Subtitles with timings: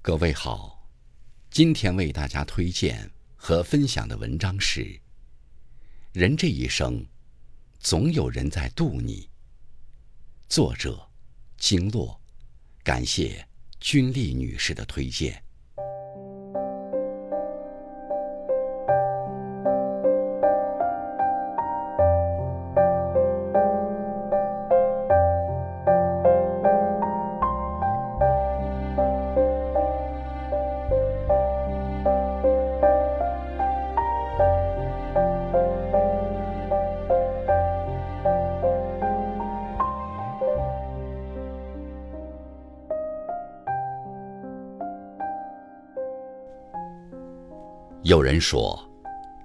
[0.00, 0.88] 各位好，
[1.50, 4.80] 今天为大家推荐和分享的文章是
[6.12, 7.04] 《人这一生，
[7.80, 9.22] 总有人在渡你》。
[10.48, 11.10] 作者：
[11.58, 12.18] 经络，
[12.82, 13.46] 感谢
[13.80, 15.42] 君丽女士的推荐。
[48.08, 48.82] 有人说，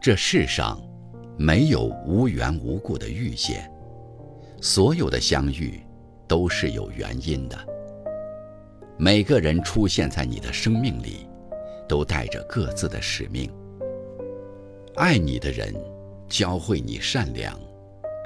[0.00, 0.80] 这世上
[1.36, 3.68] 没有无缘无故的遇见，
[4.60, 5.84] 所有的相遇
[6.28, 7.58] 都是有原因的。
[8.96, 11.26] 每个人出现在你的生命里，
[11.88, 13.52] 都带着各自的使命。
[14.94, 15.74] 爱你的人
[16.28, 17.58] 教会你善良，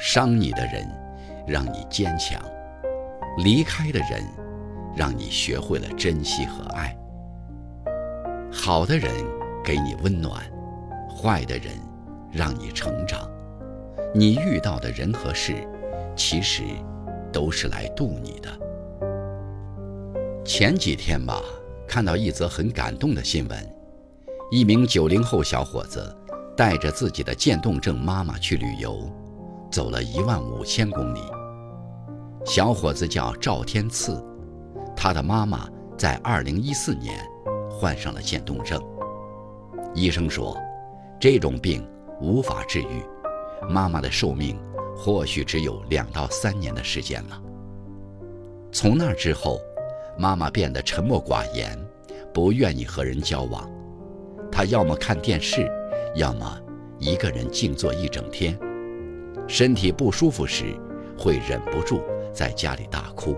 [0.00, 0.84] 伤你的人
[1.46, 2.44] 让你坚强，
[3.38, 4.20] 离开的人
[4.96, 6.92] 让你学会了珍惜和爱。
[8.50, 9.12] 好的人。
[9.64, 10.44] 给你温暖，
[11.08, 11.72] 坏的人
[12.30, 13.26] 让你成长。
[14.14, 15.66] 你遇到的人和事，
[16.14, 16.62] 其实
[17.32, 18.50] 都是来渡你的。
[20.44, 21.40] 前几天吧，
[21.88, 23.76] 看到一则很感动的新闻：
[24.50, 26.14] 一名九零后小伙子
[26.54, 29.10] 带着自己的渐冻症妈妈去旅游，
[29.70, 31.20] 走了一万五千公里。
[32.44, 34.22] 小伙子叫赵天赐，
[34.94, 37.18] 他的妈妈在二零一四年
[37.70, 38.78] 患上了渐冻症。
[39.94, 40.60] 医生说，
[41.20, 41.86] 这种病
[42.20, 43.02] 无法治愈，
[43.70, 44.58] 妈妈的寿命
[44.96, 47.40] 或许只有两到三年的时间了。
[48.72, 49.60] 从那之后，
[50.18, 51.78] 妈妈变得沉默寡言，
[52.32, 53.70] 不愿意和人交往。
[54.50, 55.70] 她要么看电视，
[56.16, 56.60] 要么
[56.98, 58.58] 一个人静坐一整天。
[59.46, 60.74] 身体不舒服时，
[61.16, 62.00] 会忍不住
[62.32, 63.36] 在家里大哭。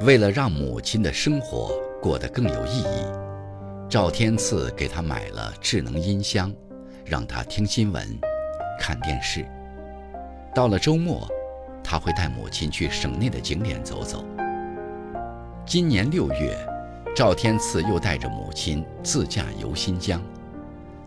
[0.00, 3.25] 为了让母亲的生活过得更有意义。
[3.88, 6.52] 赵天赐给他买了智能音箱，
[7.04, 8.04] 让他听新闻、
[8.80, 9.46] 看电视。
[10.52, 11.28] 到了周末，
[11.84, 14.24] 他会带母亲去省内的景点走走。
[15.64, 16.58] 今年六月，
[17.14, 20.20] 赵天赐又带着母亲自驾游新疆。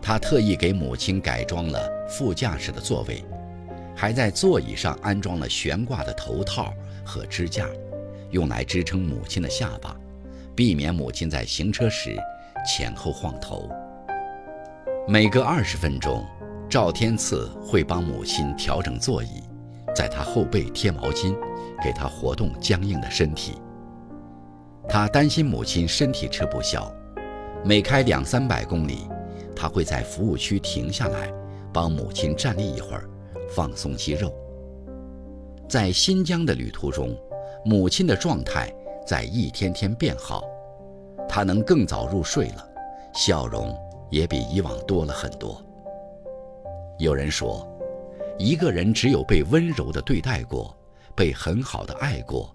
[0.02, 3.26] 他特意给母亲改装了副驾驶的座位，
[3.94, 6.74] 还在座椅上安装了悬挂的头套
[7.04, 7.68] 和支架，
[8.32, 9.94] 用来支撑母亲的下巴，
[10.56, 12.18] 避免母亲在行车时。
[12.66, 13.70] 前后晃头。
[15.08, 16.26] 每隔二十分钟，
[16.70, 19.42] 赵天赐会帮母亲调整座椅，
[19.96, 21.36] 在她后背贴毛巾，
[21.84, 23.54] 给她活动僵硬的身体。
[24.88, 26.92] 他担心母亲身体吃不消，
[27.64, 29.08] 每开两三百公里，
[29.56, 31.32] 他会在服务区停下来，
[31.72, 33.08] 帮母亲站立一会儿，
[33.50, 34.34] 放松肌肉。
[35.68, 37.16] 在新疆的旅途中，
[37.64, 38.74] 母亲的状态
[39.06, 40.44] 在一天天变好。
[41.30, 42.68] 他能更早入睡了，
[43.14, 43.78] 笑容
[44.10, 45.64] 也比以往多了很多。
[46.98, 47.66] 有人说，
[48.40, 50.76] 一个人只有被温柔的对待过，
[51.16, 52.54] 被很好的爱过，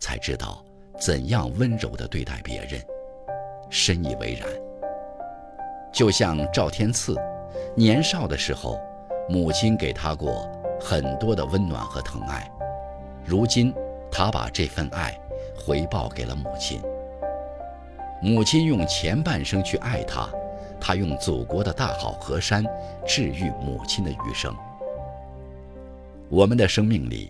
[0.00, 0.62] 才知道
[1.00, 2.84] 怎样温柔的对待别人。
[3.70, 4.48] 深以为然。
[5.92, 7.16] 就像赵天赐，
[7.76, 8.78] 年少的时候，
[9.28, 10.50] 母亲给他过
[10.80, 12.50] 很多的温暖和疼爱，
[13.24, 13.72] 如今
[14.10, 15.18] 他把这份爱
[15.56, 16.82] 回报给了母亲。
[18.20, 20.28] 母亲用前半生去爱他，
[20.80, 22.64] 他用祖国的大好河山
[23.06, 24.54] 治愈母亲的余生。
[26.28, 27.28] 我们的生命里，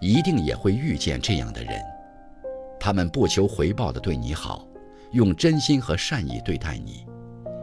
[0.00, 1.80] 一定也会遇见这样的人，
[2.78, 4.66] 他们不求回报的对你好，
[5.12, 7.06] 用真心和善意对待你，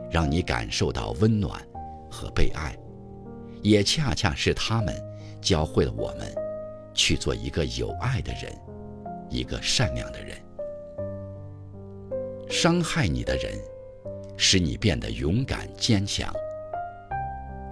[0.09, 1.61] 让你感受到温暖
[2.09, 2.75] 和被爱。
[3.61, 4.95] 也恰恰是他们，
[5.41, 6.33] 教会了我们，
[6.93, 8.51] 去做一个有爱的人，
[9.29, 10.37] 一个善良的人。
[12.49, 13.51] 伤害你的人，
[14.37, 16.31] 使你变得勇敢坚强。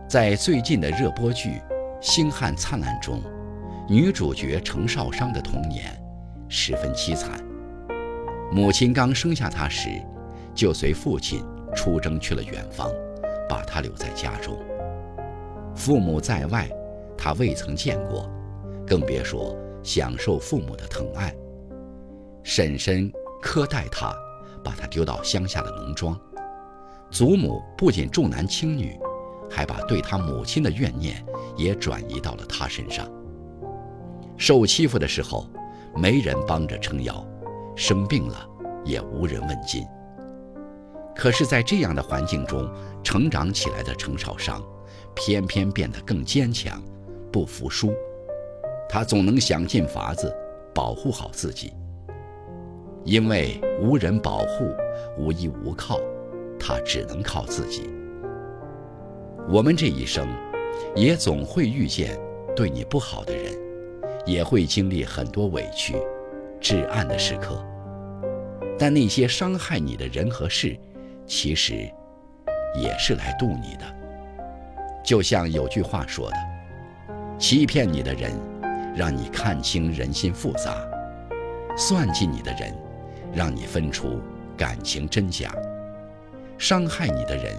[0.09, 1.49] 在最近的热播剧
[2.01, 3.21] 《星汉灿烂》中，
[3.87, 5.85] 女主角程少商的童年
[6.49, 7.43] 十分凄惨。
[8.51, 9.89] 母亲刚生下她时，
[10.53, 12.91] 就随父亲出征去了远方，
[13.47, 14.57] 把她留在家中。
[15.75, 16.69] 父母在外，
[17.17, 18.29] 她未曾见过，
[18.85, 21.33] 更别说享受父母的疼爱。
[22.43, 23.09] 婶婶
[23.41, 24.13] 苛待她。
[24.63, 26.19] 把他丢到乡下的农庄，
[27.09, 28.97] 祖母不仅重男轻女，
[29.49, 31.25] 还把对他母亲的怨念
[31.57, 33.09] 也转移到了他身上。
[34.37, 35.47] 受欺负的时候，
[35.95, 37.25] 没人帮着撑腰，
[37.75, 38.47] 生病了
[38.83, 39.85] 也无人问津。
[41.15, 42.67] 可是，在这样的环境中
[43.03, 44.63] 成长起来的程少商，
[45.13, 46.81] 偏偏变得更坚强，
[47.31, 47.93] 不服输。
[48.89, 50.33] 他总能想尽法子
[50.73, 51.73] 保护好自己，
[53.03, 54.71] 因为无人保护，
[55.17, 55.99] 无依无靠，
[56.59, 57.89] 他只能靠自己。
[59.49, 60.27] 我们这一生，
[60.95, 62.17] 也总会遇见
[62.55, 63.51] 对你不好的人，
[64.25, 65.95] 也会经历很多委屈、
[66.59, 67.63] 至暗的时刻。
[68.77, 70.77] 但那些伤害你的人和事，
[71.25, 71.89] 其实
[72.75, 73.85] 也是来渡你的。
[75.03, 76.37] 就像有句话说的
[77.39, 78.31] ：“欺骗你的人，
[78.95, 80.73] 让你看清人心复杂；
[81.75, 82.73] 算计你的人，
[83.33, 84.21] 让你分出
[84.57, 85.49] 感情真假；
[86.57, 87.55] 伤害你的人。”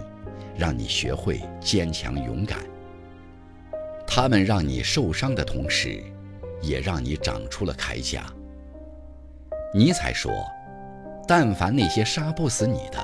[0.54, 2.58] 让你学会坚强勇敢。
[4.06, 6.02] 他们让你受伤的同时，
[6.60, 8.26] 也让你长出了铠甲。
[9.72, 10.30] 尼采说
[11.26, 12.98] ：“但凡那些杀不死你的，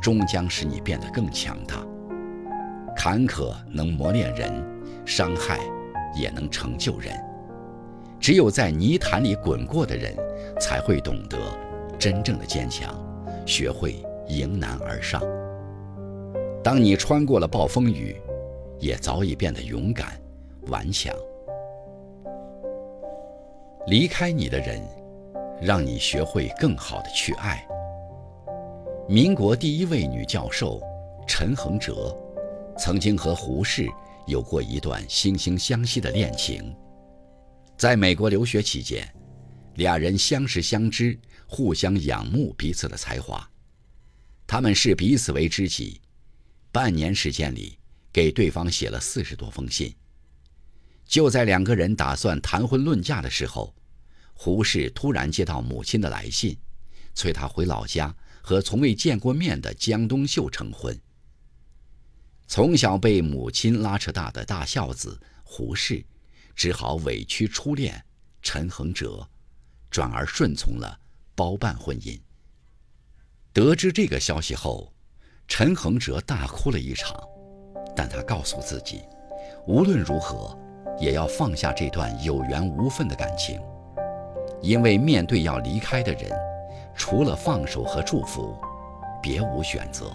[0.00, 1.86] 终将使你变得更强大。
[2.96, 4.50] 坎坷能磨练人，
[5.04, 5.58] 伤害
[6.14, 7.14] 也能成就人。
[8.18, 10.16] 只有在泥潭里滚过的人，
[10.58, 11.36] 才会懂得
[11.98, 12.94] 真正的坚强，
[13.46, 13.96] 学会
[14.28, 15.22] 迎难而上。”
[16.62, 18.20] 当你穿过了暴风雨，
[18.80, 20.20] 也早已变得勇敢、
[20.68, 21.14] 顽强。
[23.86, 24.82] 离开你的人，
[25.62, 27.64] 让你学会更好的去爱。
[29.08, 30.80] 民国第一位女教授
[31.24, 32.12] 陈恒哲，
[32.76, 33.86] 曾经和胡适
[34.26, 36.74] 有过一段惺惺相惜的恋情。
[37.76, 39.08] 在美国留学期间，
[39.76, 43.48] 俩人相识相知，互相仰慕彼此的才华，
[44.46, 46.00] 他们视彼此为知己。
[46.72, 47.78] 半年时间里，
[48.12, 49.94] 给对方写了四十多封信。
[51.06, 53.74] 就在两个人打算谈婚论嫁的时候，
[54.34, 56.56] 胡适突然接到母亲的来信，
[57.14, 60.98] 催他回老家和从未见过面的江冬秀成婚。
[62.46, 66.04] 从小被母亲拉扯大的大孝子胡适，
[66.54, 68.04] 只好委屈初恋
[68.42, 69.28] 陈恒哲，
[69.96, 70.94] 转而顺从了
[71.34, 72.20] 包办婚姻。
[73.54, 74.92] 得知这个消息后，
[75.48, 77.18] 陈恒哲大哭了一场，
[77.96, 79.04] 但他告诉自己，
[79.66, 80.54] 无论如何
[80.98, 83.58] 也要放下这段有缘无分的感情，
[84.60, 86.30] 因为面对要离开的人，
[86.94, 88.54] 除了放手和祝福，
[89.22, 90.12] 别无选择。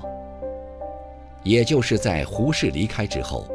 [1.41, 3.47] 也就是在胡适离开之后，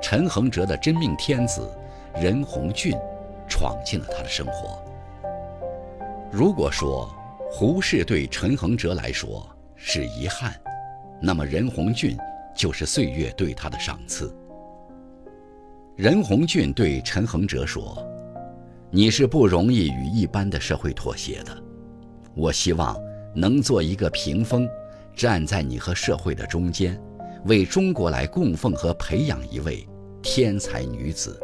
[0.00, 1.68] 陈恒哲的真命天子
[2.14, 2.96] 任鸿俊
[3.48, 4.80] 闯进了他的生活。
[6.36, 7.08] 如果说
[7.48, 10.52] 胡适对陈恒哲来说是遗憾，
[11.22, 12.18] 那么任鸿俊
[12.56, 14.34] 就是岁月对他的赏赐。
[15.94, 18.04] 任鸿俊对陈恒哲说
[18.90, 21.56] ：“你是不容易与一般的社会妥协的，
[22.34, 23.00] 我希望
[23.32, 24.68] 能做一个屏风，
[25.14, 27.00] 站在你和社会的中间，
[27.44, 29.88] 为中国来供奉和培养一位
[30.20, 31.40] 天才女子。”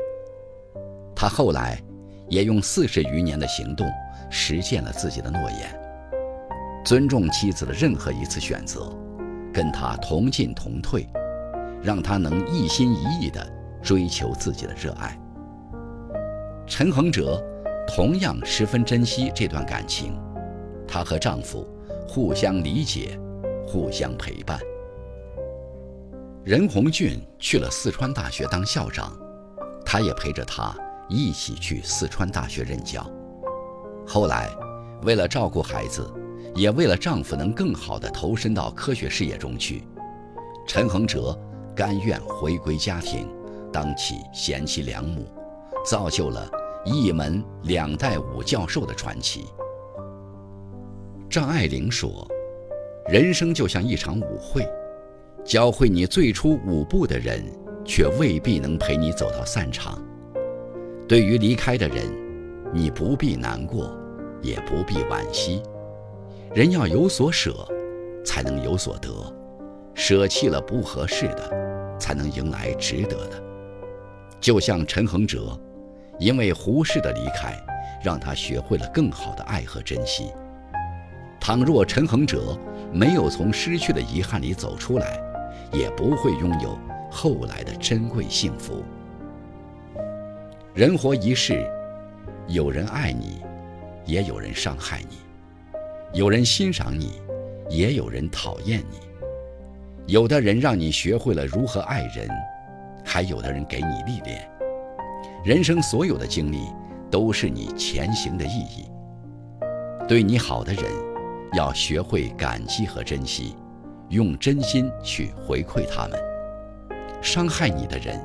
[1.14, 1.80] 他后来
[2.28, 3.88] 也用四十余年的行动
[4.30, 5.78] 实现了自己的诺言，
[6.84, 8.90] 尊重妻子的任何一次选择。
[9.52, 11.04] 跟他同进同退，
[11.82, 13.44] 让他能一心一意地
[13.82, 15.18] 追求自己的热爱。
[16.68, 17.42] 陈恒哲
[17.88, 20.16] 同样十分珍惜这段感情，
[20.86, 21.66] 她和丈夫
[22.06, 23.18] 互相理解，
[23.66, 24.56] 互相陪伴。
[26.44, 29.18] 任鸿俊去了四川大学当校长，
[29.84, 30.72] 她也陪着他
[31.08, 33.04] 一起去四川大学任教。
[34.12, 34.50] 后来，
[35.04, 36.12] 为了照顾孩子。
[36.56, 39.84] 也为了丈夫能更好地投身到科学事业中去，
[40.66, 41.38] 陈恒哲
[41.76, 43.28] 甘愿回归家庭，
[43.72, 45.24] 当起贤妻良母，
[45.86, 46.50] 造就了
[46.84, 49.46] 一门两代武教授的传奇。
[51.30, 52.28] 张爱玲说
[53.08, 54.68] ：“人生就像一场舞会，
[55.44, 57.44] 教会你最初舞步的人，
[57.84, 60.02] 却未必能陪你走到散场。
[61.06, 62.12] 对于离开的人，
[62.74, 63.96] 你不必难过，
[64.42, 65.62] 也不必惋惜。”
[66.54, 67.66] 人要有所舍，
[68.24, 69.10] 才能有所得；
[69.94, 73.42] 舍弃了不合适的，才能迎来值得的。
[74.40, 75.56] 就像陈恒哲，
[76.18, 77.54] 因为胡适的离开，
[78.02, 80.32] 让他学会了更好的爱和珍惜。
[81.38, 82.58] 倘若陈恒哲
[82.92, 85.20] 没有从失去的遗憾里走出来，
[85.72, 86.76] 也不会拥有
[87.10, 88.82] 后来的珍贵幸福。
[90.74, 91.64] 人活一世，
[92.46, 93.42] 有人爱你，
[94.10, 95.18] 也有人伤害你。
[96.12, 97.22] 有人欣赏你，
[97.68, 98.96] 也有人讨厌你；
[100.06, 102.28] 有的人让你学会了如何爱人，
[103.04, 104.50] 还有的人给你历练。
[105.44, 106.64] 人生所有的经历，
[107.08, 108.90] 都是你前行的意义。
[110.08, 110.84] 对你好的人，
[111.54, 113.54] 要学会感激和珍惜，
[114.08, 116.20] 用真心去回馈他们。
[117.22, 118.20] 伤害你的人，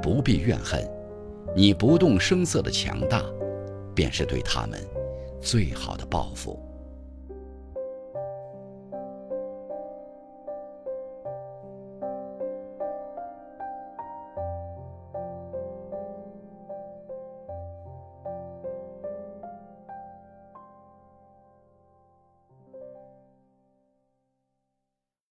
[0.00, 0.82] 不必怨恨，
[1.54, 3.22] 你不动声色的强大，
[3.94, 4.80] 便是对他们
[5.42, 6.69] 最好的报复。